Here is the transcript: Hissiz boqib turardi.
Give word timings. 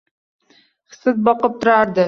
Hissiz 0.95 1.21
boqib 1.29 1.61
turardi. 1.63 1.99